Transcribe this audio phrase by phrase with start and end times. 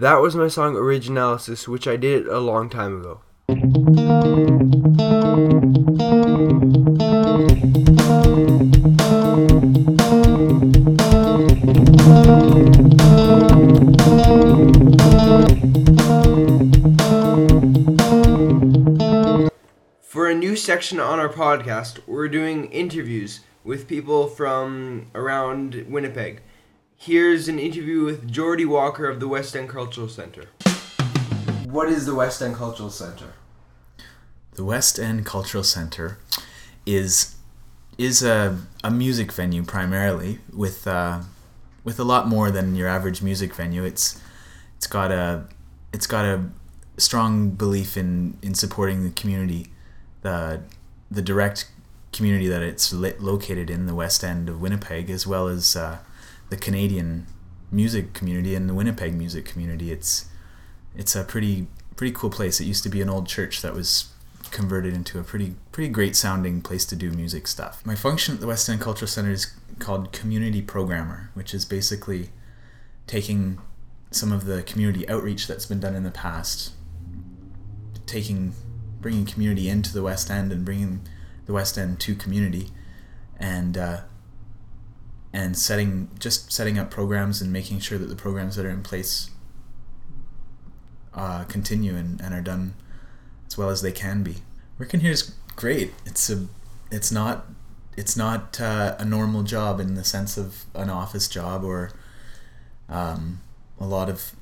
[0.00, 3.20] That was my song Originalysis, which I did a long time ago.
[20.00, 26.40] For a new section on our podcast, we're doing interviews with people from around Winnipeg.
[27.02, 30.44] Here's an interview with Jordy Walker of the West End Cultural Center.
[31.64, 33.32] What is the West End Cultural Center?
[34.52, 36.18] The West End Cultural Center
[36.84, 37.36] is
[37.96, 41.22] is a, a music venue primarily with uh,
[41.84, 43.82] with a lot more than your average music venue.
[43.82, 44.20] It's
[44.76, 45.44] it's got a
[45.94, 46.50] it's got a
[46.98, 49.68] strong belief in, in supporting the community,
[50.20, 50.60] the
[51.10, 51.66] the direct
[52.12, 55.96] community that it's located in the West End of Winnipeg, as well as uh,
[56.50, 57.26] the Canadian
[57.72, 59.90] music community and the Winnipeg music community.
[59.90, 60.26] It's
[60.94, 62.60] it's a pretty pretty cool place.
[62.60, 64.12] It used to be an old church that was
[64.50, 67.84] converted into a pretty pretty great sounding place to do music stuff.
[67.86, 72.30] My function at the West End Cultural Center is called community programmer, which is basically
[73.06, 73.58] taking
[74.10, 76.72] some of the community outreach that's been done in the past
[78.10, 78.52] taking
[79.00, 81.00] bringing community into the West End and bringing
[81.46, 82.70] the West End to community,
[83.38, 84.00] and uh,
[85.32, 88.82] and setting just setting up programs and making sure that the programs that are in
[88.82, 89.30] place
[91.14, 92.74] uh, continue and, and are done
[93.46, 94.36] as well as they can be.
[94.78, 95.92] Working here is great.
[96.06, 96.46] It's a
[96.90, 97.46] it's not
[97.96, 101.92] it's not uh, a normal job in the sense of an office job or
[102.88, 103.40] um,
[103.78, 104.34] a lot of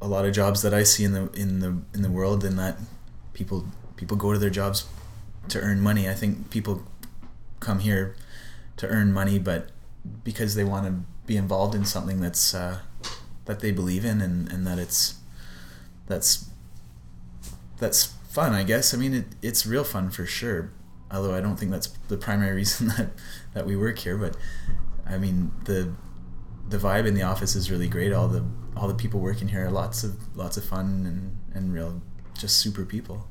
[0.00, 2.56] a lot of jobs that I see in the in the in the world in
[2.56, 2.78] that
[3.32, 3.66] people
[3.96, 4.86] people go to their jobs
[5.48, 6.08] to earn money.
[6.08, 6.84] I think people
[7.58, 8.14] come here
[8.76, 9.70] to earn money, but
[10.24, 10.92] because they want to
[11.26, 12.78] be involved in something that's uh,
[13.44, 15.16] that they believe in and, and that it's
[16.06, 16.48] that's
[17.78, 18.52] that's fun.
[18.52, 18.94] I guess.
[18.94, 20.72] I mean, it, it's real fun for sure.
[21.10, 23.10] Although I don't think that's the primary reason that
[23.54, 24.36] that we work here, but
[25.06, 25.92] I mean the
[26.68, 28.12] the vibe in the office is really great.
[28.12, 28.44] All the
[28.76, 32.00] all the people working here are lots of lots of fun and, and real
[32.38, 33.28] just super people.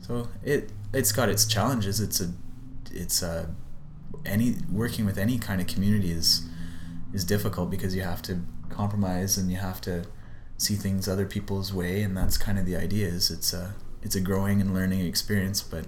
[0.00, 2.00] So it it's got its challenges.
[2.00, 2.32] It's a
[2.90, 3.54] it's a
[4.24, 6.46] any working with any kind of community is
[7.12, 10.04] is difficult because you have to compromise and you have to
[10.56, 14.14] see things other people's way and that's kind of the idea is it's a it's
[14.14, 15.86] a growing and learning experience but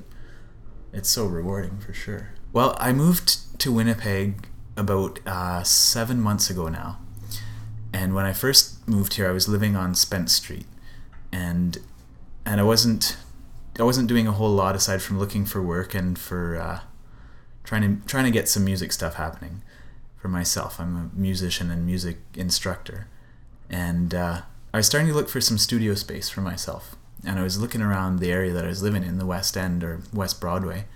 [0.93, 4.49] it's so rewarding for sure well i moved to winnipeg
[4.81, 6.99] about uh, seven months ago now.
[7.93, 10.67] And when I first moved here, I was living on Spence Street,
[11.33, 11.79] and
[12.45, 13.17] and I wasn't
[13.79, 16.81] I wasn't doing a whole lot aside from looking for work and for uh,
[17.71, 19.63] trying to trying to get some music stuff happening
[20.17, 20.81] for myself.
[20.81, 23.07] I'm a musician and music instructor,
[23.71, 24.41] and uh,
[24.75, 26.97] I was starting to look for some studio space for myself.
[27.25, 29.85] And I was looking around the area that I was living in, the West End
[29.85, 30.87] or West Broadway,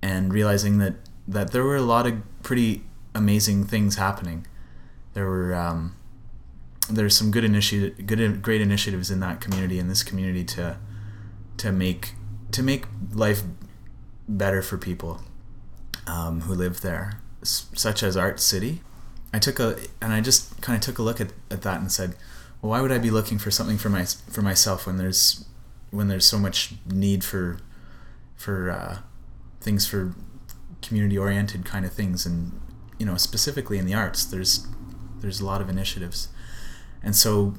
[0.00, 0.94] and realizing that
[1.26, 4.46] that there were a lot of pretty amazing things happening.
[5.14, 5.96] There were um,
[6.88, 10.78] there's some good initiative, good great initiatives in that community in this community to
[11.56, 12.14] to make
[12.52, 13.42] to make life
[14.28, 15.22] better for people
[16.06, 18.80] um, who live there, such as Art City.
[19.32, 21.90] I took a and I just kind of took a look at, at that and
[21.90, 22.14] said,
[22.60, 25.44] well, why would I be looking for something for my for myself when there's
[25.90, 27.58] when there's so much need for
[28.36, 28.98] for uh,
[29.60, 30.14] things for
[30.82, 32.60] community oriented kind of things and
[32.98, 34.66] you know specifically in the arts there's
[35.20, 36.28] there's a lot of initiatives
[37.02, 37.54] and so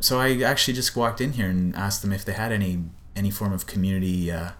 [0.00, 2.84] so I actually just walked in here and asked them if they had any
[3.16, 4.50] any form of community uh,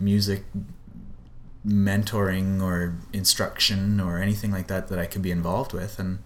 [0.00, 0.44] music
[1.68, 6.18] mentoring or instruction or anything like that that I could be involved with and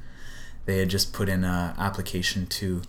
[0.67, 2.83] they had just put in an application to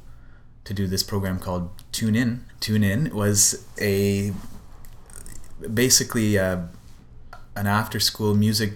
[0.64, 2.46] to do this program called Tune In.
[2.62, 4.32] Tune In was a
[5.74, 6.62] basically uh,
[7.56, 8.74] an after school music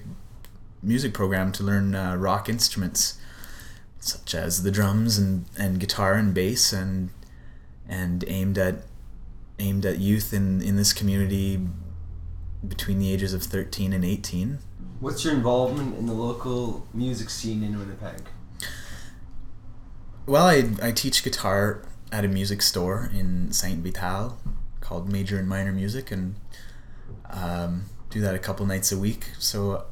[0.83, 3.19] music program to learn uh, rock instruments
[3.99, 7.09] such as the drums and, and guitar and bass and
[7.87, 8.83] and aimed at
[9.59, 11.59] aimed at youth in, in this community
[12.67, 14.59] between the ages of 13 and 18.
[14.99, 18.21] What's your involvement in the local music scene in Winnipeg?
[20.25, 24.37] Well, I, I teach guitar at a music store in Saint Vital
[24.81, 26.35] called Major and Minor Music and
[27.29, 29.31] um, do that a couple nights a week.
[29.39, 29.85] So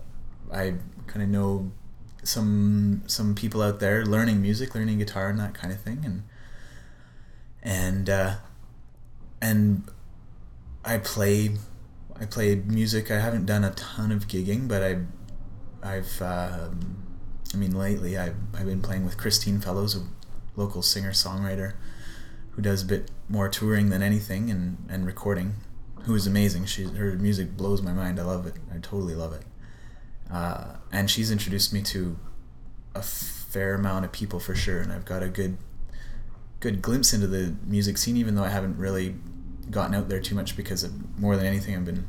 [0.51, 0.75] I
[1.07, 1.71] kind of know
[2.23, 6.23] some some people out there learning music, learning guitar, and that kind of thing, and
[7.61, 8.35] and uh,
[9.41, 9.83] and
[10.83, 11.51] I play
[12.19, 13.11] I play music.
[13.11, 14.99] I haven't done a ton of gigging, but I
[15.83, 17.03] I've um,
[17.53, 20.03] I mean lately I've I've been playing with Christine Fellows, a
[20.55, 21.73] local singer songwriter
[22.51, 25.55] who does a bit more touring than anything and, and recording,
[26.03, 26.65] who is amazing.
[26.65, 28.19] She her music blows my mind.
[28.19, 28.53] I love it.
[28.73, 29.43] I totally love it.
[30.31, 32.17] Uh, and she's introduced me to
[32.95, 35.57] a fair amount of people for sure, and I've got a good
[36.61, 39.15] good glimpse into the music scene, even though I haven't really
[39.71, 42.07] gotten out there too much because of, more than anything I've been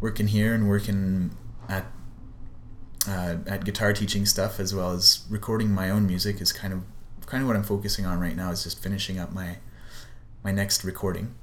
[0.00, 1.32] working here and working
[1.68, 1.86] at
[3.08, 6.82] uh, at guitar teaching stuff as well as recording my own music is kind of
[7.26, 9.58] kind of what I'm focusing on right now is just finishing up my
[10.42, 11.34] my next recording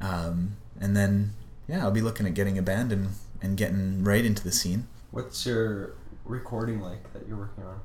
[0.00, 1.34] um, and then
[1.66, 3.10] yeah I'll be looking at getting a band and
[3.42, 5.94] and getting right into the scene What's your
[6.24, 7.80] recording like that you're working on?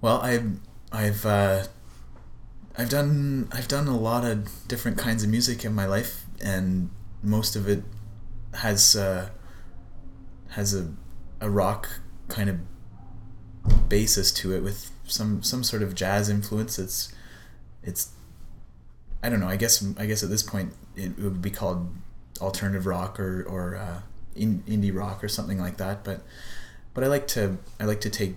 [0.00, 0.58] well I've
[0.92, 1.64] I've uh,
[2.76, 6.90] I've done I've done a lot of different kinds of music in my life and
[7.22, 7.84] most of it
[8.54, 9.30] has uh,
[10.50, 10.92] has a
[11.40, 11.88] a rock
[12.28, 12.58] kind of
[13.88, 16.78] basis to it with some some sort of jazz influence.
[16.78, 17.12] It's
[17.82, 18.10] it's
[19.22, 19.48] I don't know.
[19.48, 21.88] I guess I guess at this point it would be called
[22.40, 24.00] alternative rock or or uh,
[24.34, 26.04] in, indie rock or something like that.
[26.04, 26.22] But
[26.92, 28.36] but I like to I like to take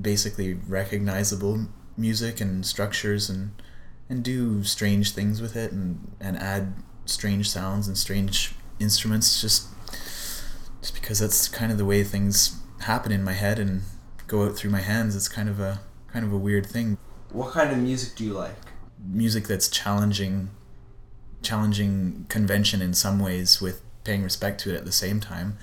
[0.00, 1.66] basically recognizable
[1.96, 3.52] music and structures and
[4.10, 6.74] and do strange things with it and and add
[7.06, 9.68] strange sounds and strange instruments just
[10.80, 13.82] just because that's kind of the way things happen in my head and
[14.26, 15.14] go out through my hands.
[15.16, 15.80] It's kind of a
[16.12, 16.98] kind of a weird thing.
[17.32, 18.56] What kind of music do you like?
[19.04, 20.50] Music that's challenging,
[21.42, 25.56] challenging convention in some ways with paying respect to it at the same time.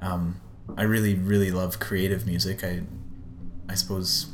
[0.00, 0.40] Um,
[0.76, 2.62] I really, really love creative music.
[2.62, 2.82] I,
[3.68, 4.26] I suppose,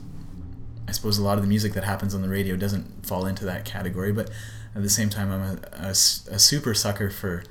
[0.88, 3.44] I suppose a lot of the music that happens on the radio doesn't fall into
[3.44, 4.30] that category, but
[4.74, 7.42] at the same time, I'm a, a, a super sucker for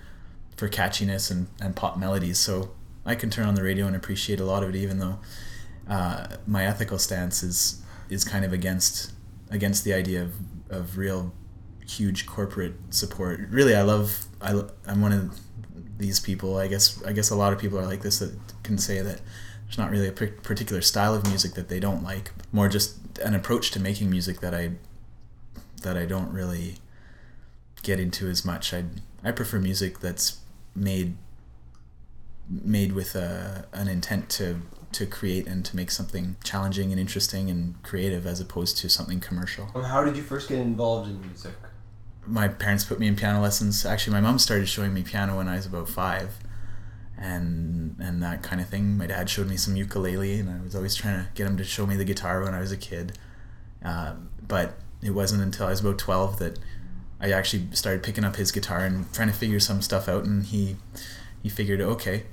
[0.56, 2.40] for catchiness and, and pop melodies.
[2.40, 2.72] So
[3.06, 5.20] I can turn on the radio and appreciate a lot of it, even though
[5.90, 9.12] uh, my ethical stance is is kind of against
[9.50, 10.34] against the idea of,
[10.70, 11.34] of real
[11.88, 13.40] huge corporate support.
[13.50, 15.40] Really, I love I, I'm one of
[15.98, 16.58] these people.
[16.58, 18.34] I guess I guess a lot of people are like this that
[18.64, 19.22] can say that
[19.66, 22.32] there's not really a particular style of music that they don't like.
[22.52, 24.72] More just an approach to making music that I
[25.82, 26.76] that I don't really
[27.84, 28.74] get into as much.
[28.74, 28.86] I
[29.24, 30.40] I prefer music that's
[30.76, 31.16] made
[32.50, 37.50] made with a, an intent to to create and to make something challenging and interesting
[37.50, 39.66] and creative as opposed to something commercial.
[39.66, 41.52] How did you first get involved in music?
[42.26, 43.86] My parents put me in piano lessons.
[43.86, 46.38] Actually, my mom started showing me piano when I was about five,
[47.18, 48.98] and and that kind of thing.
[48.98, 51.64] My dad showed me some ukulele, and I was always trying to get him to
[51.64, 53.18] show me the guitar when I was a kid.
[53.84, 54.14] Uh,
[54.48, 56.60] but it wasn't until I was about twelve that
[57.20, 60.46] I actually started picking up his guitar and trying to figure some stuff out, and
[60.46, 60.78] he
[61.42, 62.24] he figured, okay,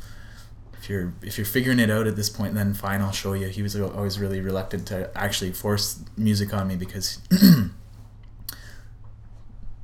[0.82, 3.46] if you're if you're figuring it out at this point, then fine, I'll show you.
[3.48, 7.20] He was always really reluctant to actually force music on me because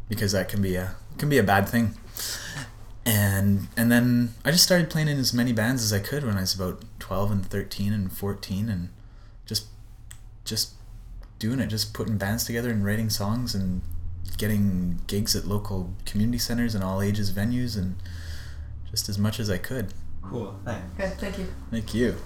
[0.08, 1.94] because that can be a can be a bad thing.
[3.08, 6.36] And and then I just started playing in as many bands as I could when
[6.36, 8.90] I was about twelve and thirteen and fourteen, and
[9.46, 9.64] just
[10.44, 10.74] just
[11.38, 13.80] doing it, just putting bands together and writing songs and
[14.36, 17.96] getting gigs at local community centers and all ages venues and
[18.90, 19.94] just as much as I could.
[20.22, 20.54] Cool.
[20.66, 20.84] Thanks.
[21.00, 21.46] Okay, thank you.
[21.70, 22.16] Thank you.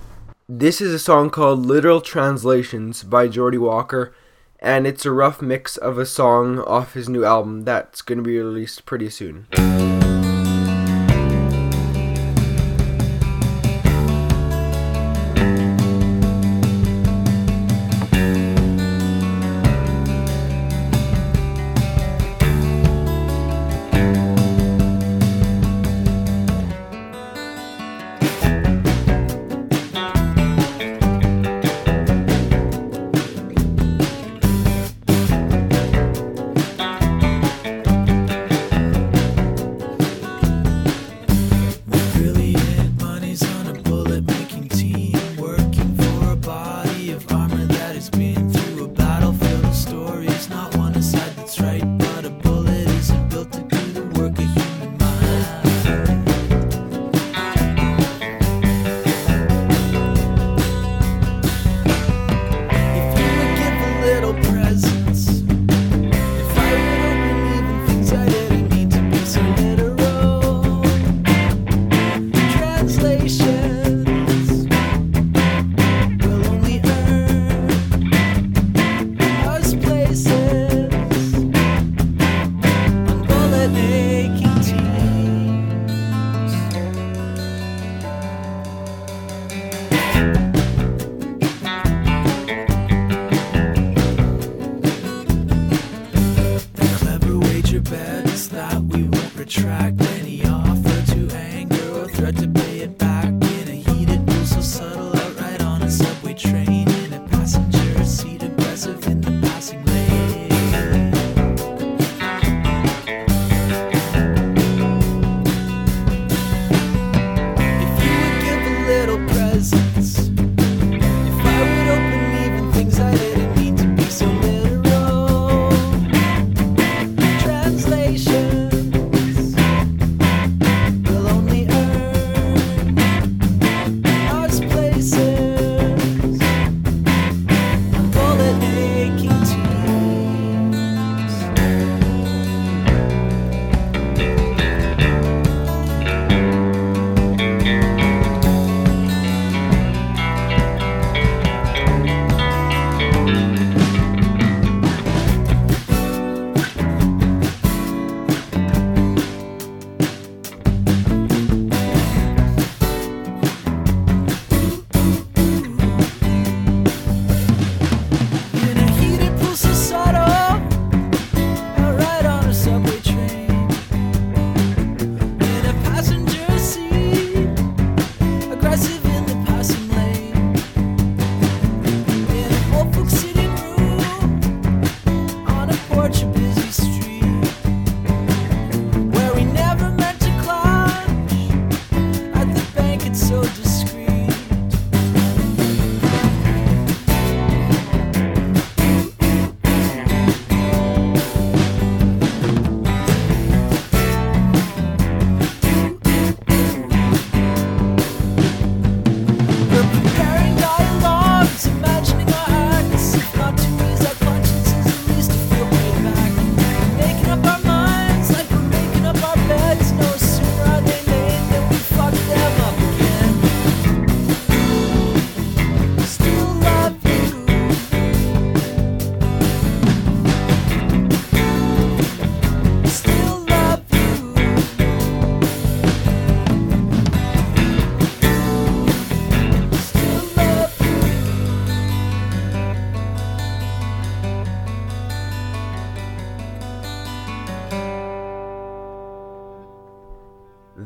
[0.49, 4.13] This is a song called Literal Translations by Jordy Walker,
[4.59, 8.25] and it's a rough mix of a song off his new album that's going to
[8.25, 9.47] be released pretty soon.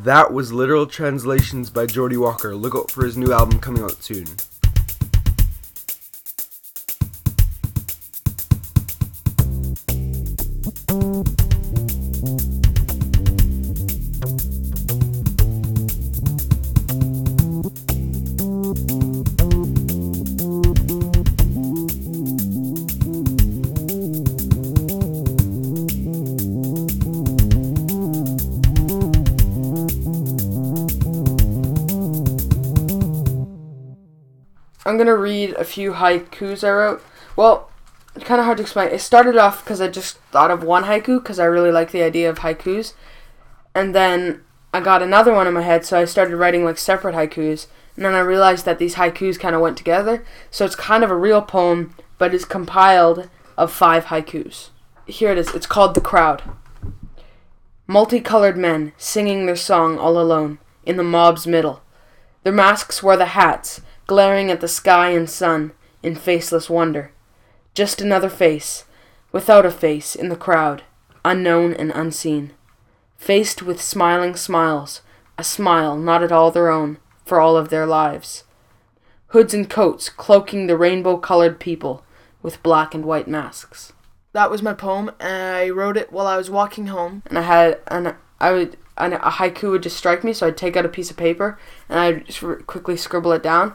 [0.06, 2.54] That was literal translations by Jordy Walker.
[2.54, 4.26] Look out for his new album coming out soon.
[34.97, 37.03] I'm gonna read a few haikus I wrote.
[37.37, 37.71] Well,
[38.15, 38.88] it's kind of hard to explain.
[38.88, 42.03] It started off because I just thought of one haiku because I really like the
[42.03, 42.95] idea of haikus,
[43.75, 47.15] and then I got another one in my head, so I started writing like separate
[47.15, 50.25] haikus, and then I realized that these haikus kind of went together.
[50.50, 54.71] So it's kind of a real poem, but it's compiled of five haikus.
[55.07, 55.55] Here it is.
[55.55, 56.43] It's called "The Crowd."
[57.87, 61.83] Multicolored men singing their song all alone in the mob's middle.
[62.45, 65.72] Their masks were the hats, glaring at the sky and sun
[66.02, 67.12] in faceless wonder.
[67.75, 68.84] Just another face,
[69.32, 70.82] without a face, in the crowd,
[71.25, 72.52] unknown and unseen.
[73.16, 75.02] Faced with smiling smiles,
[75.36, 78.44] a smile not at all their own, for all of their lives.
[79.28, 82.04] Hoods and coats cloaking the rainbow colored people
[82.42, 83.92] with black and white masks.
[84.32, 87.22] That was my poem, and I wrote it while I was walking home.
[87.26, 90.56] And I had an I would an, a haiku would just strike me, so I'd
[90.56, 91.58] take out a piece of paper
[91.88, 93.75] and I'd quickly scribble it down.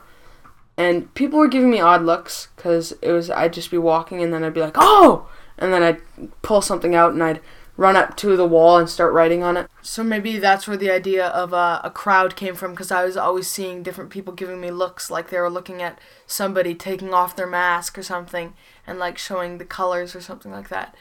[0.81, 4.33] And people were giving me odd looks because it was I'd just be walking and
[4.33, 6.01] then I'd be like, oh, and then I'd
[6.41, 7.39] pull something out and I'd
[7.77, 9.69] run up to the wall and start writing on it.
[9.83, 13.15] So maybe that's where the idea of uh, a crowd came from because I was
[13.15, 17.35] always seeing different people giving me looks like they were looking at somebody taking off
[17.35, 18.55] their mask or something
[18.87, 20.95] and like showing the colors or something like that.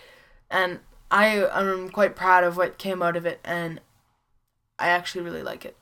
[0.51, 3.81] And I am quite proud of what came out of it and
[4.79, 5.75] I actually really like it.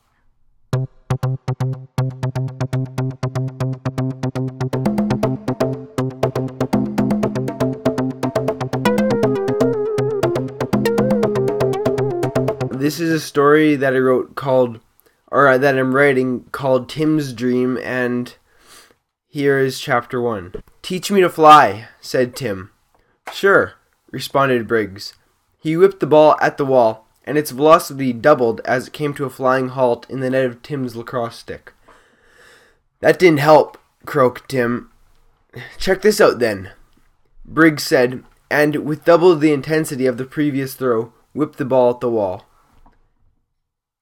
[12.89, 14.79] This is a story that I wrote called,
[15.27, 18.35] or uh, that I'm writing called Tim's Dream, and
[19.27, 20.55] here is chapter one.
[20.81, 22.71] Teach me to fly, said Tim.
[23.31, 23.73] Sure,
[24.09, 25.13] responded Briggs.
[25.59, 29.25] He whipped the ball at the wall, and its velocity doubled as it came to
[29.25, 31.73] a flying halt in the net of Tim's lacrosse stick.
[33.01, 33.77] That didn't help,
[34.07, 34.89] croaked Tim.
[35.77, 36.71] Check this out then,
[37.45, 41.99] Briggs said, and with double the intensity of the previous throw, whipped the ball at
[41.99, 42.47] the wall.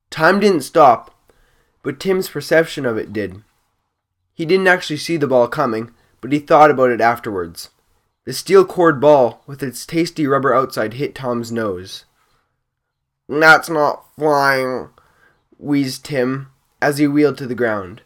[0.10, 1.14] Time didn't stop,
[1.84, 3.44] but Tim's perception of it did.
[4.34, 7.70] He didn't actually see the ball coming, but he thought about it afterwards.
[8.26, 12.06] The steel cord ball with its tasty rubber outside hit Tom's nose.
[13.30, 14.90] That's not flying,
[15.58, 16.48] wheezed Tim
[16.82, 18.02] as he wheeled to the ground.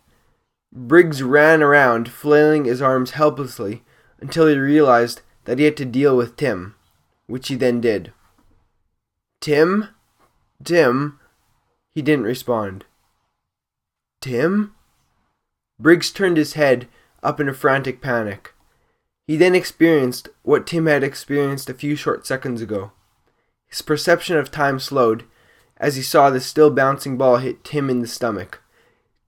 [0.71, 3.83] Briggs ran around, flailing his arms helplessly
[4.19, 6.75] until he realized that he had to deal with Tim,
[7.27, 8.13] which he then did.
[9.41, 9.89] Tim?
[10.63, 11.19] Tim?
[11.93, 12.85] He didn't respond.
[14.21, 14.75] Tim?
[15.79, 16.87] Briggs turned his head
[17.23, 18.53] up in a frantic panic.
[19.27, 22.91] He then experienced what Tim had experienced a few short seconds ago.
[23.67, 25.23] His perception of time slowed
[25.77, 28.61] as he saw the still bouncing ball hit Tim in the stomach.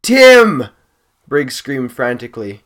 [0.01, 0.65] Tim!
[1.27, 2.61] Briggs screamed frantically.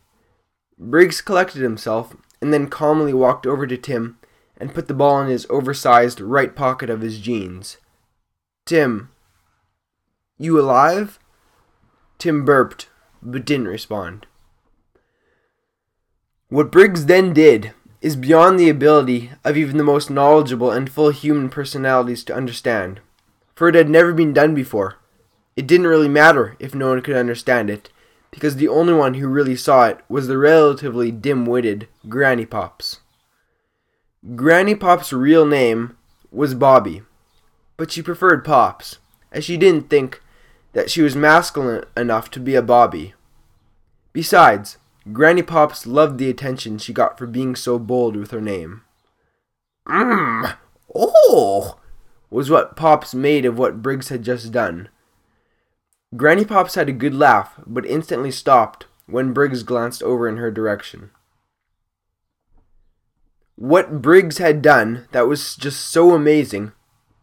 [0.77, 4.17] Briggs collected himself and then calmly walked over to Tim
[4.57, 7.77] and put the ball in his oversized right pocket of his jeans.
[8.65, 9.09] Tim,
[10.37, 11.19] you alive?
[12.17, 12.89] Tim burped,
[13.21, 14.27] but didn't respond.
[16.49, 21.09] What Briggs then did is beyond the ability of even the most knowledgeable and full
[21.09, 23.01] human personalities to understand,
[23.55, 24.95] for it had never been done before.
[25.55, 27.89] It didn't really matter if no one could understand it,
[28.31, 32.99] because the only one who really saw it was the relatively dim witted Granny Pops.
[34.35, 35.97] Granny Pop's real name
[36.31, 37.01] was Bobby,
[37.75, 38.99] but she preferred Pops,
[39.31, 40.21] as she didn't think
[40.77, 43.15] that she was masculine enough to be a Bobby.
[44.13, 44.77] Besides,
[45.11, 48.83] Granny Pops loved the attention she got for being so bold with her name.
[49.87, 50.55] Mmm,
[50.93, 51.79] oh,
[52.29, 54.89] was what Pops made of what Briggs had just done.
[56.15, 60.51] Granny Pops had a good laugh, but instantly stopped when Briggs glanced over in her
[60.51, 61.09] direction.
[63.55, 66.73] What Briggs had done that was just so amazing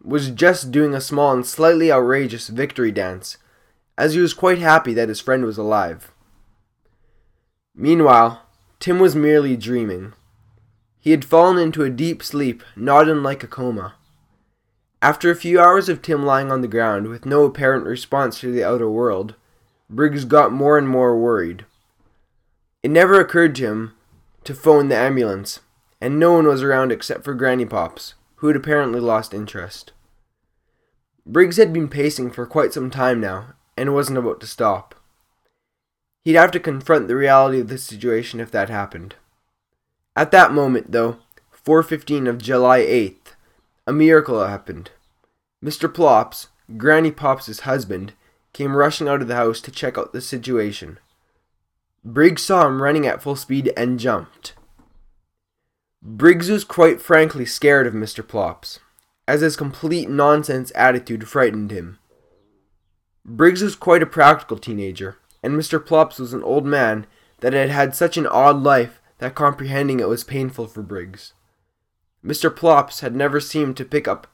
[0.03, 3.39] was just doing a small and slightly outrageous victory dance,
[3.97, 6.13] as he was quite happy that his friend was alive.
[7.75, 8.43] Meanwhile,
[8.81, 10.15] Tim was merely dreaming.
[11.01, 13.95] He had fallen into a deep sleep, not unlike a coma.
[15.03, 18.51] After a few hours of Tim lying on the ground with no apparent response to
[18.51, 19.35] the outer world,
[19.91, 21.67] Briggs got more and more worried.
[22.83, 23.95] It never occurred to him
[24.45, 25.61] to phone the ambulance,
[26.01, 29.93] and no one was around except for Granny Pops, who had apparently lost interest.
[31.27, 34.95] Briggs had been pacing for quite some time now, and wasn't about to stop.
[36.25, 39.15] He'd have to confront the reality of the situation if that happened.
[40.17, 41.19] At that moment, though,
[41.53, 43.35] 4:15 of July 8th,
[43.87, 44.91] a miracle happened.
[45.63, 45.93] Mr.
[45.93, 48.13] Plops, Granny Pops' husband,
[48.53, 50.99] came rushing out of the house to check out the situation.
[52.05, 54.55] Briggs saw him running at full speed and jumped.
[56.03, 58.27] Briggs was quite frankly scared of Mr.
[58.27, 58.79] Plops,
[59.27, 61.99] as his complete nonsense attitude frightened him.
[63.25, 65.85] Briggs was quite a practical teenager, and Mr.
[65.85, 67.07] Plops was an old man
[67.41, 71.33] that had had such an odd life that comprehending it was painful for Briggs.
[72.25, 72.55] Mr.
[72.55, 74.27] Plops had never seemed to pick up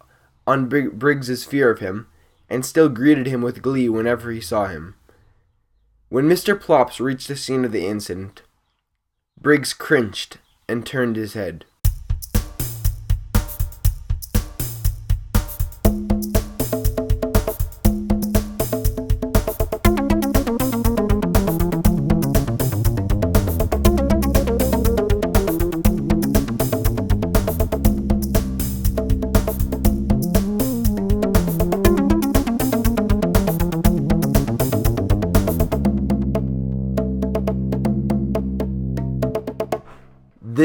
[0.47, 2.09] on Brig- Briggs's fear of him,
[2.49, 4.95] and still greeted him with glee whenever he saw him.
[6.09, 6.61] When Mr.
[6.61, 8.43] Plops reached the scene of the incident,
[9.41, 11.65] Briggs cringed and turned his head.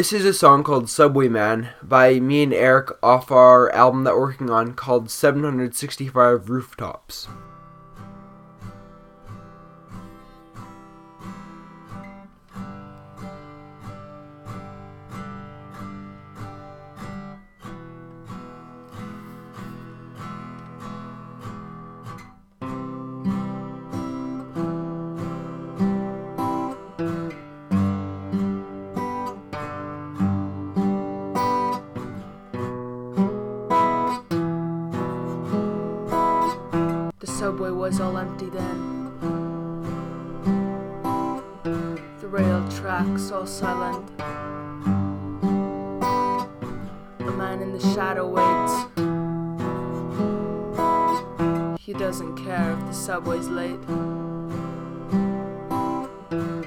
[0.06, 4.14] This is a song called Subway Man by me and Eric off our album that
[4.14, 7.28] we're working on called 765 Rooftops.
[42.86, 44.08] Tracks all silent.
[47.20, 48.74] A man in the shadow waits.
[51.82, 53.80] He doesn't care if the subway's late.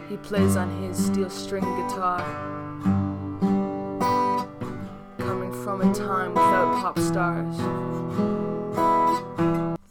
[0.08, 2.20] He plays on his steel string guitar.
[5.18, 7.56] Coming from a time without pop stars.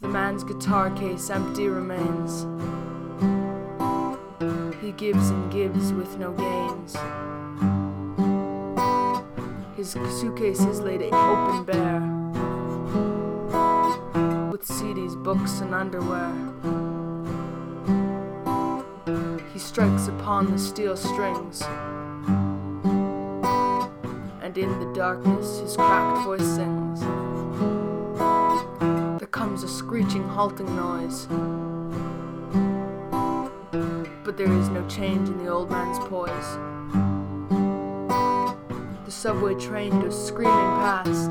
[0.02, 2.44] The man's guitar case empty remains.
[4.88, 6.96] He gives and gives with no gains.
[9.76, 12.00] His suitcase is laid open bare
[14.50, 16.32] with CDs, books, and underwear.
[19.52, 21.60] He strikes upon the steel strings,
[24.40, 27.00] and in the darkness his cracked voice sings.
[29.18, 31.28] There comes a screeching, halting noise,
[34.38, 36.30] there is no change in the old man's poise.
[39.04, 41.30] The subway train goes screaming past.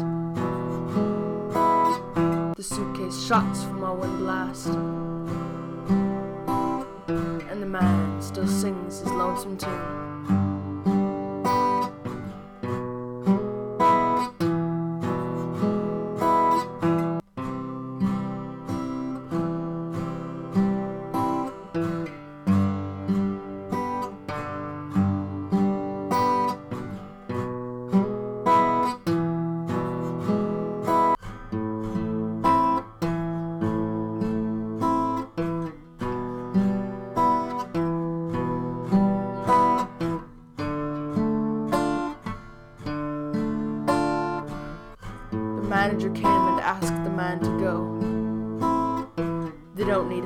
[2.58, 4.68] The suitcase shots from a wind blast.
[7.50, 10.07] And the man still sings his lonesome tune.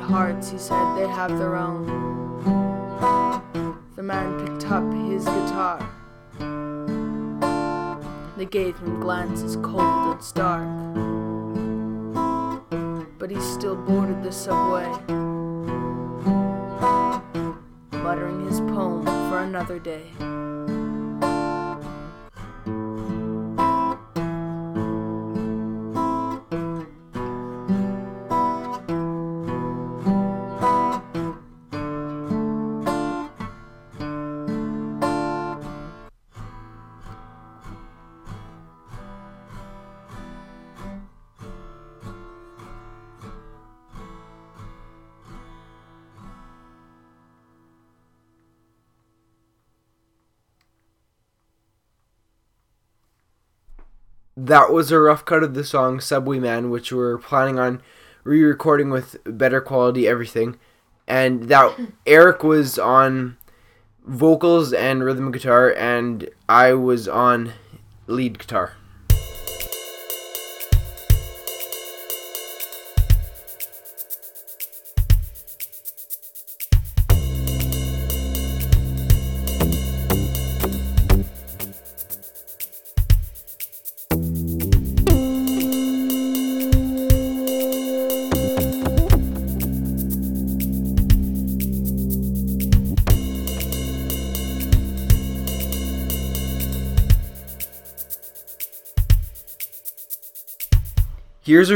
[0.01, 1.85] Hearts, he said, they have their own.
[3.95, 5.79] The man picked up his guitar.
[8.37, 10.67] They gave him glances cold and stark.
[13.19, 14.89] But he still boarded the subway,
[17.91, 20.11] muttering his poem for another day.
[54.37, 57.81] That was a rough cut of the song Subway Man, which we're planning on
[58.23, 60.57] re recording with better quality everything.
[61.07, 63.37] And that Eric was on
[64.05, 67.53] vocals and rhythm guitar, and I was on
[68.07, 68.73] lead guitar.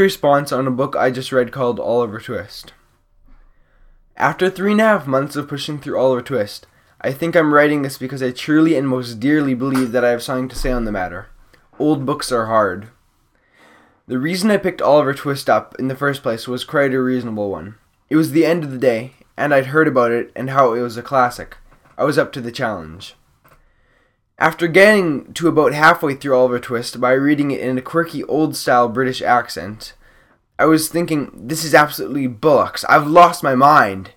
[0.06, 2.74] Response on a book I just read called Oliver Twist.
[4.15, 6.68] After three and a half months of pushing through Oliver Twist,
[7.02, 10.22] I think I'm writing this because I truly and most dearly believe that I have
[10.22, 11.30] something to say on the matter.
[11.80, 12.89] Old books are hard.
[14.08, 17.50] The reason I picked Oliver Twist up in the first place was quite a reasonable
[17.50, 17.76] one.
[18.08, 20.82] It was the end of the day, and I'd heard about it and how it
[20.82, 21.58] was a classic.
[21.98, 23.15] I was up to the challenge.
[24.38, 28.56] After getting to about halfway through Oliver Twist by reading it in a quirky old
[28.56, 29.94] style British accent,
[30.58, 32.86] I was thinking, this is absolutely bullocks.
[32.86, 34.12] I've lost my mind.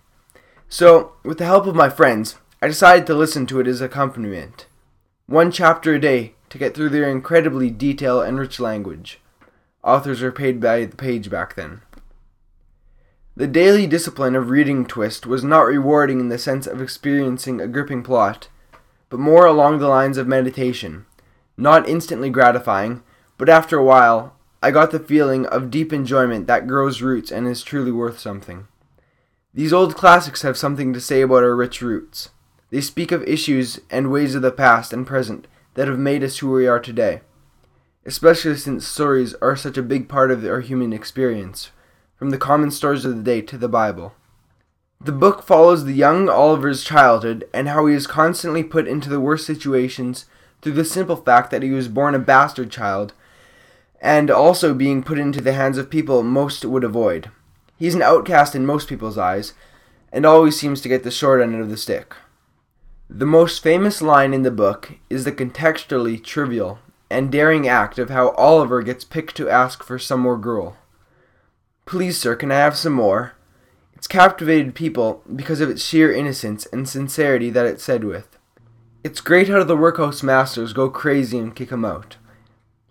[0.69, 4.67] So, with the help of my friends, I decided to listen to it as accompaniment.
[5.27, 9.21] One chapter a day to get through their incredibly detailed and rich language.
[9.83, 11.83] Authors were paid by the page back then.
[13.37, 17.69] The daily discipline of reading Twist was not rewarding in the sense of experiencing a
[17.69, 18.49] gripping plot,
[19.09, 21.07] but more along the lines of meditation.
[21.57, 23.03] Not instantly gratifying,
[23.37, 27.47] but after a while, I got the feeling of deep enjoyment that grows roots and
[27.47, 28.67] is truly worth something.
[29.55, 32.31] These old classics have something to say about our rich roots.
[32.71, 36.39] They speak of issues and ways of the past and present that have made us
[36.39, 37.21] who we are today,
[38.05, 41.71] especially since stories are such a big part of our human experience,
[42.17, 44.13] from the common stories of the day to the Bible.
[45.01, 49.21] The book follows the young Oliver's childhood and how he is constantly put into the
[49.21, 50.27] worst situations
[50.61, 53.13] through the simple fact that he was born a bastard child
[54.01, 57.31] and also being put into the hands of people most would avoid.
[57.77, 59.55] He's an outcast in most people's eyes,
[60.13, 62.15] and always seems to get the short end of the stick.
[63.11, 66.79] The most famous line in the book is the contextually trivial
[67.11, 70.77] and daring act of how Oliver gets picked to ask for some more gruel.
[71.87, 73.33] Please, sir, can I have some more?
[73.95, 78.39] It's captivated people because of its sheer innocence and sincerity that it's said with.
[79.03, 82.18] It's great how the workhouse masters go crazy and kick him out.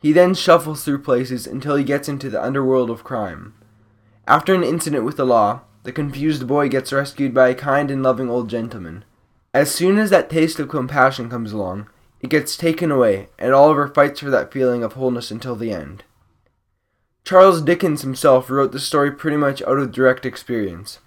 [0.08, 3.54] He then shuffles through places until he gets into the underworld of crime.
[4.26, 8.02] After an incident with the law, the confused boy gets rescued by a kind and
[8.02, 9.04] loving old gentleman.
[9.54, 11.90] As soon as that taste of compassion comes along,
[12.22, 16.06] it gets taken away, and Oliver fights for that feeling of wholeness until the end.
[17.26, 21.00] Charles Dickens himself wrote the story pretty much out of direct experience.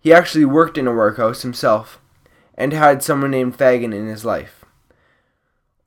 [0.00, 2.00] He actually worked in a workhouse himself,
[2.54, 4.57] and had someone named Fagin in his life.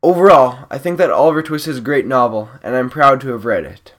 [0.04, 3.46] Overall, I think that Oliver Twist is a great novel, and I'm proud to have
[3.46, 3.94] read it.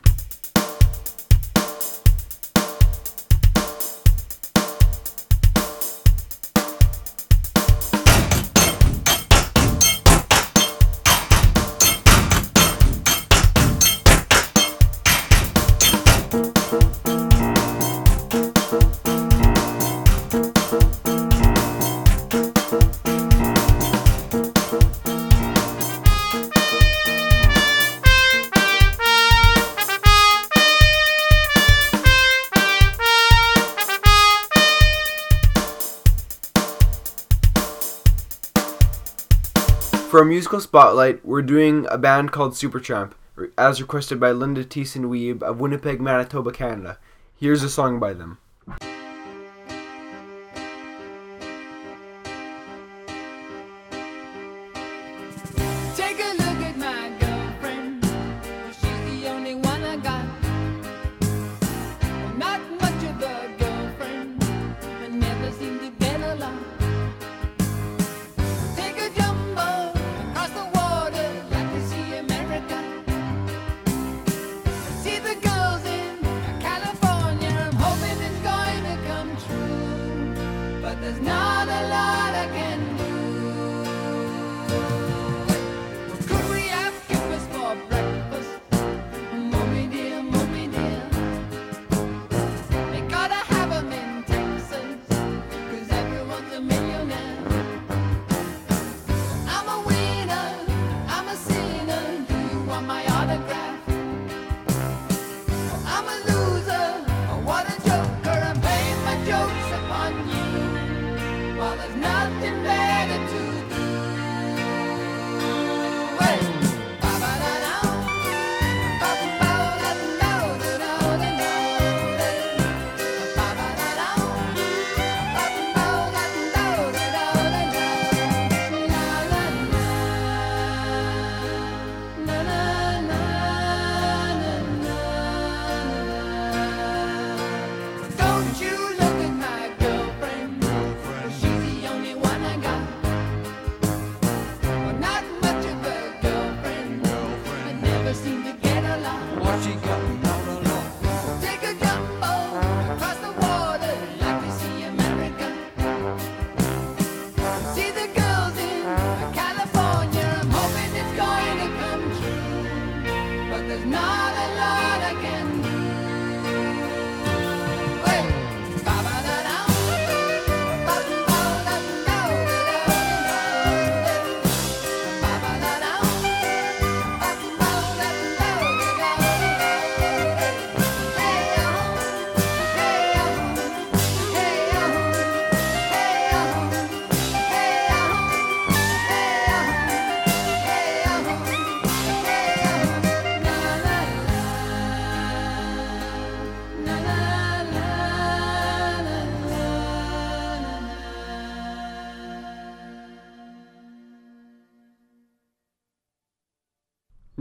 [40.22, 43.10] Our musical spotlight, we're doing a band called Supertramp,
[43.58, 46.96] as requested by Linda Thiessen Weeb of Winnipeg, Manitoba, Canada.
[47.34, 48.38] Here's a song by them.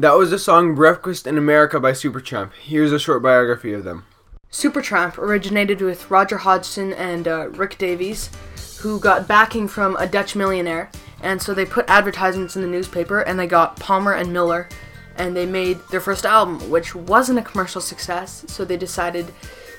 [0.01, 2.53] That was the song Breakfast in America by Supertramp.
[2.53, 4.07] Here's a short biography of them.
[4.51, 8.31] Supertramp originated with Roger Hodgson and uh, Rick Davies,
[8.79, 10.89] who got backing from a Dutch millionaire,
[11.21, 14.67] and so they put advertisements in the newspaper, and they got Palmer and Miller,
[15.17, 18.43] and they made their first album, which wasn't a commercial success.
[18.47, 19.31] So they decided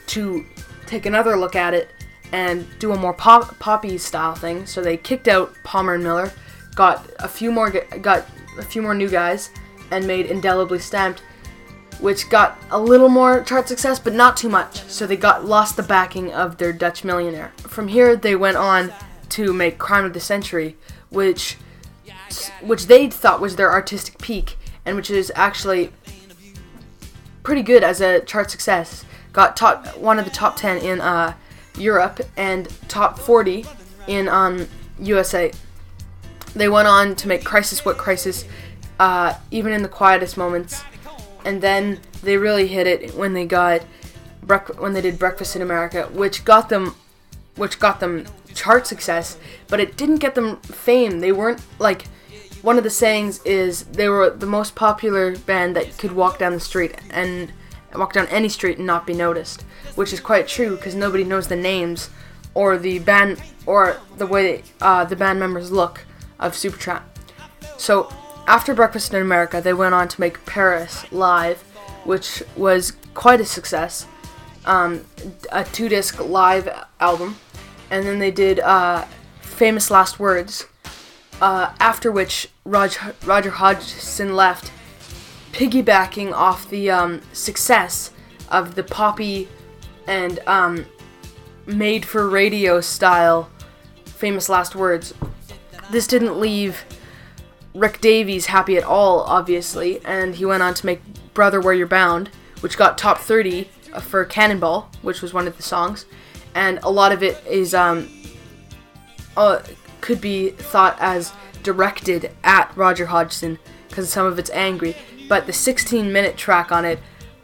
[0.07, 0.47] to
[0.87, 1.91] take another look at it
[2.31, 4.67] and do a more pop poppy style thing.
[4.67, 6.31] So they kicked out Palmer and Miller,
[6.77, 8.25] got a few more got
[8.57, 9.51] a few more new guys,
[9.93, 11.21] and made Indelibly Stamped,
[12.01, 14.83] which got a little more chart success, but not too much.
[14.89, 17.53] So they got lost the backing of their Dutch millionaire.
[17.59, 18.93] From here, they went on
[19.31, 20.77] to make Crime of the Century,
[21.11, 21.57] which
[22.63, 25.93] which they thought was their artistic peak, and which is actually
[27.43, 29.05] pretty good as a chart success.
[29.33, 31.35] Got top one of the top ten in uh,
[31.77, 33.67] Europe and top forty
[34.07, 34.67] in um,
[34.99, 35.53] USA.
[36.55, 38.45] They went on to make Crisis What Crisis,
[39.03, 40.85] uh, even in the quietest moments,
[41.45, 43.83] and then they really hit it when they got
[44.47, 46.95] Brec- when they did Breakfast in America, which got them,
[47.57, 51.19] which got them chart success, but it didn't get them fame.
[51.19, 52.05] They weren't like
[52.63, 56.53] one of the sayings is they were the most popular band that could walk down
[56.53, 57.53] the street and
[57.97, 59.63] walk down any street and not be noticed,
[59.97, 62.09] which is quite true because nobody knows the names
[62.55, 66.05] or the band or the way uh, the band members look
[66.39, 67.03] of Supertramp.
[67.79, 68.09] So
[68.47, 71.63] after Breakfast in America, they went on to make Paris live,
[72.05, 74.07] which was quite a success,
[74.65, 75.05] um,
[75.51, 76.69] a two-disc live
[77.01, 77.37] album,
[77.91, 79.05] and then they did uh,
[79.41, 80.67] Famous Last Words.
[81.41, 84.71] Uh, after which Roger, Roger Hodgson left,
[85.53, 88.13] piggybacking off the um, success
[88.49, 89.49] of the poppy
[90.07, 90.87] and um,
[91.67, 93.51] made for radio style
[94.05, 95.15] famous last words.
[95.91, 96.85] This didn't leave
[97.75, 101.01] Rick Davies happy at all, obviously, and he went on to make
[101.35, 102.29] Brother Where You're Bound,
[102.61, 103.65] which got top 30
[104.01, 106.05] for Cannonball, which was one of the songs,
[106.55, 108.09] and a lot of it is um,
[109.37, 109.61] uh,
[110.01, 111.33] could be thought as
[111.63, 113.59] directed at Roger Hodgson
[113.89, 114.97] because some of it's angry.
[115.29, 116.99] But the 16 minute track on it,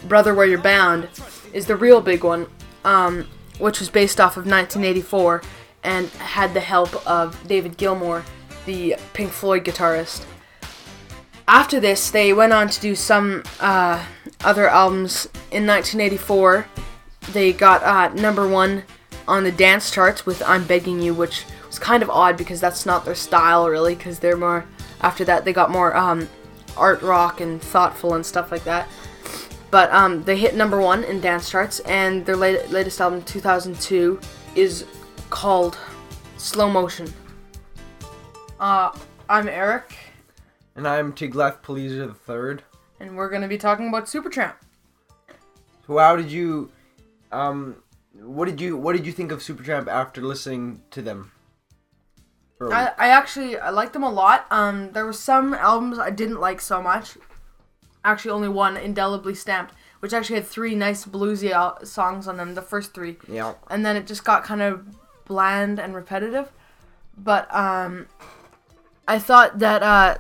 [0.07, 1.09] Brother Where You're Bound,
[1.53, 2.47] is the real big one,
[2.85, 3.27] um,
[3.59, 5.43] which was based off of 1984
[5.85, 8.25] and had the help of David Gilmour,
[8.69, 10.27] the Pink Floyd guitarist.
[11.49, 14.05] After this, they went on to do some uh,
[14.45, 15.25] other albums.
[15.51, 16.67] In 1984,
[17.33, 18.85] they got uh, number one
[19.27, 22.85] on the dance charts with I'm Begging You, which was kind of odd because that's
[22.85, 24.67] not their style really, because they're more.
[25.01, 26.29] After that, they got more um,
[26.77, 28.87] art rock and thoughtful and stuff like that.
[29.71, 34.21] But um, they hit number one in dance charts, and their lat- latest album, 2002,
[34.55, 34.85] is
[35.31, 35.79] called
[36.37, 37.11] Slow Motion.
[38.61, 38.91] Uh,
[39.29, 39.95] I'm Eric,
[40.75, 42.63] And I'm Tiglath Pileser the third.
[43.01, 44.55] and we're gonna be talking about Supertramp.
[45.87, 46.71] So how did you,
[47.31, 47.77] um,
[48.15, 51.31] what did you what did you think of Supertramp after listening to them?
[52.57, 54.47] For- I, I actually I liked them a lot.
[54.51, 57.17] Um, there were some albums I didn't like so much.
[58.05, 62.55] Actually, only one, Indelibly Stamped, which actually had three nice bluesy al- songs on them.
[62.55, 63.55] The first three, yeah.
[63.71, 64.85] and then it just got kind of
[65.27, 66.51] bland and repetitive.
[67.17, 68.07] But um,
[69.09, 70.19] I thought that uh,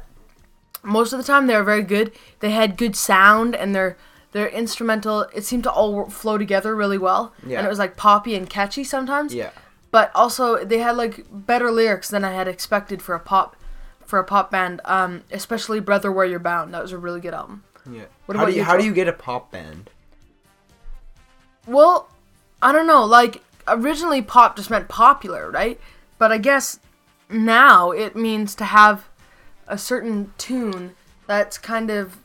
[0.83, 2.11] most of the time they were very good.
[2.41, 3.97] They had good sound and their
[4.33, 5.27] their instrumental.
[5.35, 7.59] It seemed to all flow together really well, Yeah.
[7.59, 9.33] and it was like poppy and catchy sometimes.
[9.35, 9.51] Yeah.
[9.91, 13.55] But also they had like better lyrics than I had expected for a pop
[14.05, 14.81] for a pop band.
[14.85, 16.73] Um, especially Brother Where You're Bound.
[16.75, 17.65] That was a really good album.
[17.91, 18.05] Yeah.
[18.27, 19.91] What how about do you you, how do you get a pop band?
[21.67, 22.09] Well,
[22.63, 23.05] I don't know.
[23.05, 25.79] Like originally, pop just meant popular, right?
[26.19, 26.79] But I guess
[27.31, 29.09] now it means to have
[29.67, 30.95] a certain tune
[31.27, 32.19] that's kind of.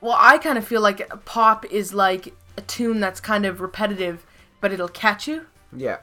[0.00, 4.24] Well, I kind of feel like pop is like a tune that's kind of repetitive,
[4.60, 5.46] but it'll catch you.
[5.76, 5.98] Yeah.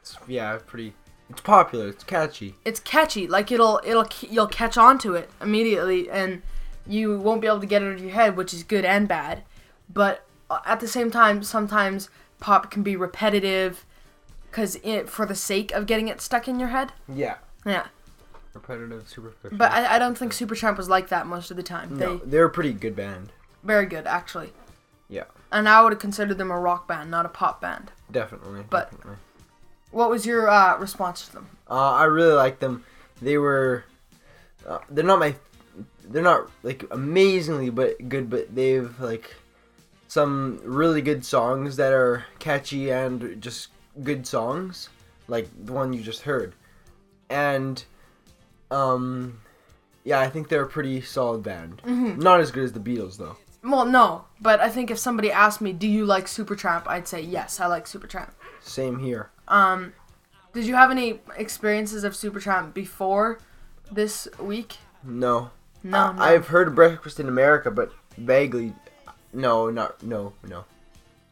[0.00, 0.94] It's, yeah, pretty.
[1.30, 1.88] It's popular.
[1.88, 2.54] It's catchy.
[2.64, 3.26] It's catchy.
[3.26, 6.42] Like it'll it'll you'll catch on to it immediately, and
[6.86, 9.06] you won't be able to get it out of your head, which is good and
[9.06, 9.42] bad.
[9.92, 12.08] But uh, at the same time, sometimes
[12.40, 13.84] pop can be repetitive,
[14.50, 16.92] because it for the sake of getting it stuck in your head.
[17.12, 17.36] Yeah.
[17.66, 17.86] Yeah.
[18.54, 19.56] Repetitive, superficial.
[19.58, 21.96] But I, I don't think Supertramp was like that most of the time.
[21.96, 23.30] no, They they're a pretty good band.
[23.62, 24.52] very good actually,
[25.08, 27.92] Yeah, and I would have considered them a rock band, not a pop band.
[28.10, 28.64] definitely.
[28.68, 29.16] But- definitely.
[29.90, 31.46] What was your uh, response to them?
[31.70, 32.84] Uh, I really like them.
[33.22, 33.84] They were.
[34.66, 35.34] Uh, they're not my.
[36.04, 39.34] They're not like amazingly but good, but they've like
[40.08, 43.68] some really good songs that are catchy and just
[44.02, 44.88] good songs,
[45.26, 46.54] like the one you just heard,
[47.30, 47.84] and
[48.70, 49.40] um,
[50.04, 51.80] yeah, I think they're a pretty solid band.
[51.84, 53.36] Not as good as the Beatles though.
[53.62, 57.20] Well, no, but I think if somebody asked me, "Do you like Supertramp?" I'd say
[57.20, 58.30] yes, I like Supertramp.
[58.60, 59.30] Same here.
[59.48, 59.92] Um,
[60.52, 63.38] did you have any experiences of Supertramp before
[63.90, 64.76] this week?
[65.02, 65.50] No,
[65.82, 66.22] No, no.
[66.22, 68.74] I've heard of Breakfast in America, but vaguely.
[69.32, 70.64] No, not no, no.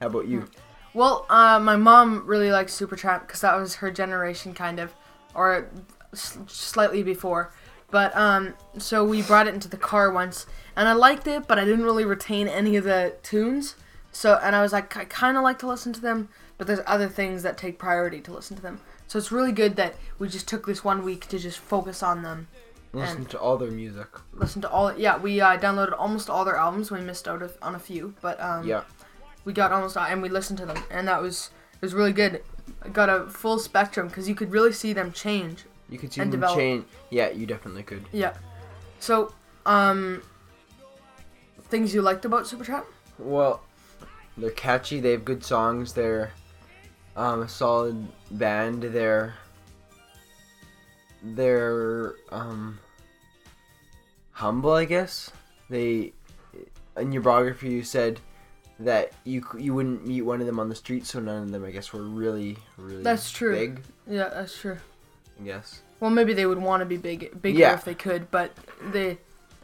[0.00, 0.48] How about you?
[0.96, 4.94] Well, uh, my mom really likes Supertramp because that was her generation, kind of,
[5.34, 5.68] or
[6.12, 7.52] s- slightly before.
[7.90, 11.58] But um, so we brought it into the car once, and I liked it, but
[11.58, 13.76] I didn't really retain any of the tunes.
[14.10, 16.80] So, and I was like, I kind of like to listen to them, but there's
[16.86, 18.80] other things that take priority to listen to them.
[19.06, 22.22] So it's really good that we just took this one week to just focus on
[22.22, 22.48] them,
[22.94, 24.06] Listen to all their music.
[24.32, 24.96] listen to all.
[24.98, 26.90] Yeah, we uh, downloaded almost all their albums.
[26.90, 28.84] We missed out on a few, but um, Yeah.
[29.46, 32.42] We got almost and we listened to them, and that was it was really good.
[32.82, 35.64] I got a full spectrum because you could really see them change.
[35.88, 36.58] You could see And them develop.
[36.58, 36.84] change.
[37.10, 38.04] Yeah, you definitely could.
[38.12, 38.34] Yeah.
[38.98, 39.32] So,
[39.64, 40.20] um,
[41.68, 42.84] things you liked about Supertramp?
[43.18, 43.62] Well,
[44.36, 44.98] they're catchy.
[45.00, 45.92] They have good songs.
[45.92, 46.32] They're
[47.14, 48.82] um, a solid band.
[48.82, 49.34] They're
[51.22, 52.80] they're um,
[54.32, 55.30] humble, I guess.
[55.70, 56.12] They
[56.96, 58.20] in your biography you said
[58.80, 61.64] that you you wouldn't meet one of them on the street, so none of them,
[61.64, 63.52] I guess, were really really That's true.
[63.54, 63.82] big.
[64.06, 64.78] Yeah, that's true.
[65.40, 65.80] I guess.
[66.00, 67.74] Well, maybe they would want to be big, bigger Yeah.
[67.74, 68.52] if they could, but
[68.92, 69.16] they,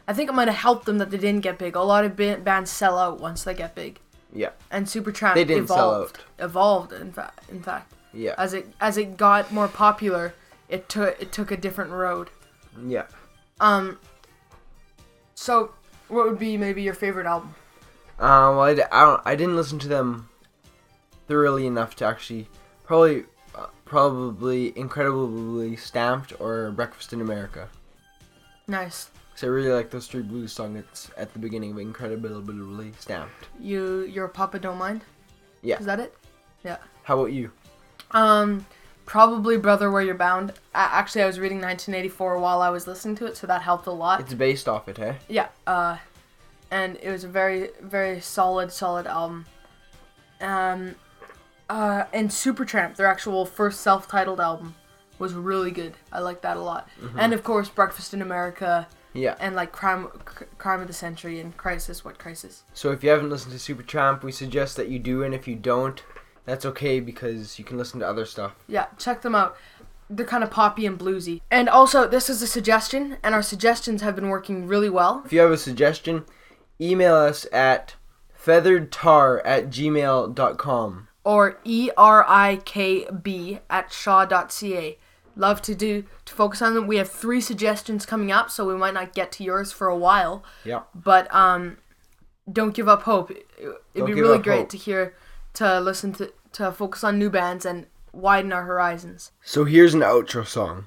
[0.07, 1.75] I think it might have helped them that they didn't get big.
[1.75, 3.99] A lot of bands sell out once they get big,
[4.33, 6.19] Yeah, and Supertramp They didn't sell evolved.
[6.39, 10.33] Evolved, in fact, in fact, yeah, as it as it got more popular,
[10.69, 12.29] it took it took a different road.
[12.87, 13.05] yeah.
[13.59, 13.99] Um.
[15.35, 15.71] So,
[16.07, 17.53] what would be maybe your favorite album?
[18.19, 19.21] Um, well, I, I don't.
[19.25, 20.29] I didn't listen to them
[21.27, 22.47] thoroughly enough to actually
[22.83, 27.69] probably uh, probably incredibly stamped or Breakfast in America.
[28.67, 29.09] Nice.
[29.33, 33.47] Cause I really like those three blues songs that's at the beginning of incredibly stamped.
[33.59, 35.03] You your Papa Don't Mind.
[35.63, 35.79] Yeah.
[35.79, 36.15] Is that it?
[36.63, 37.51] Yeah how about you?
[38.11, 38.65] Um,
[39.05, 40.51] probably Brother Where You're Bound.
[40.73, 43.85] A actually, I was reading 1984 while I was listening to it, so that helped
[43.87, 44.19] a lot.
[44.21, 45.15] It's based off it, eh?
[45.27, 45.49] Yeah.
[45.67, 45.97] Uh,
[46.73, 49.45] and it was a very, very solid, solid album.
[50.41, 50.95] Um,
[51.69, 54.73] uh, and Supertramp, their actual first self-titled album,
[55.19, 55.93] was really good.
[56.11, 56.89] I like that a lot.
[57.17, 59.35] And of course, Breakfast in America Yeah.
[59.39, 60.07] and like Crime,
[60.39, 62.03] C- Crime of the Century and Crisis.
[62.03, 62.63] What Crisis?
[62.73, 65.55] So if you haven't listened to Supertramp, we suggest that you do, and if you
[65.55, 66.03] don't,
[66.45, 68.55] that's okay because you can listen to other stuff.
[68.67, 69.55] Yeah, check them out.
[70.09, 71.41] They're kind of poppy and bluesy.
[71.51, 75.21] And also, this is a suggestion, and our suggestions have been working really well.
[75.25, 76.25] If you have a suggestion,
[76.81, 77.95] email us at
[78.37, 81.07] featheredtar at gmail.com.
[81.25, 84.97] Or E R I K B at shaw.ca.
[85.35, 86.85] Love to do to focus on them.
[86.85, 89.97] We have three suggestions coming up, so we might not get to yours for a
[89.97, 90.43] while.
[90.65, 90.81] Yeah.
[90.93, 91.77] But um,
[92.51, 93.31] don't give up hope.
[93.31, 94.69] It- It'd Don't be really great hope.
[94.69, 95.15] to hear,
[95.53, 99.31] to listen to, to focus on new bands and widen our horizons.
[99.43, 100.85] So here's an outro song.